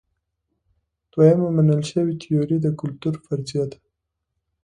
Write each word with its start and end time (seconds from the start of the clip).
دویمه 1.11 1.47
منل 1.57 1.81
شوې 1.91 2.13
تیوري 2.21 2.57
د 2.61 2.67
کلتور 2.81 3.15
فرضیه 3.25 3.65
ده. 3.71 3.77